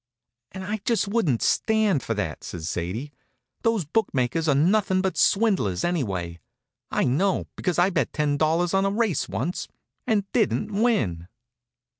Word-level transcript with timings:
"And 0.51 0.63
I 0.65 0.77
just 0.83 1.07
wouldn't 1.07 1.43
stand 1.43 2.01
for 2.01 2.15
that," 2.15 2.43
says 2.43 2.67
Sadie. 2.67 3.13
"Those 3.61 3.85
bookmakers 3.85 4.47
are 4.47 4.55
nothing 4.55 4.99
but 4.99 5.15
swindlers, 5.15 5.83
anyway. 5.83 6.39
I 6.89 7.03
know, 7.03 7.45
because 7.55 7.77
I 7.77 7.91
bet 7.91 8.11
ten 8.11 8.35
dollars 8.35 8.73
on 8.73 8.83
a 8.83 8.89
race 8.89 9.29
once, 9.29 9.67
and 10.07 10.25
didn't 10.31 10.73
win." 10.73 11.27